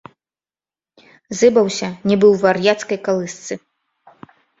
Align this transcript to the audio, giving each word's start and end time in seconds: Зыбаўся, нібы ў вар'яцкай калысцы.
Зыбаўся, 1.41 1.87
нібы 2.09 2.27
ў 2.33 2.35
вар'яцкай 2.45 2.99
калысцы. 3.09 3.53